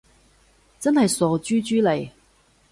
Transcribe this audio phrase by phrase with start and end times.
[0.79, 2.09] 真係傻豬豬嚟